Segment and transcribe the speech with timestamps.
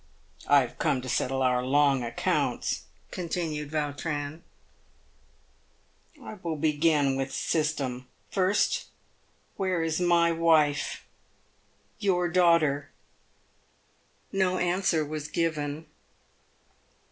[0.47, 4.41] "I have come to settle our long accounts," continued Yautrin."
[6.25, 8.07] I will begin with system.
[8.31, 8.85] First,
[9.57, 11.05] where is my wife,
[11.99, 12.89] your daughter?"
[14.31, 15.85] No answer was given.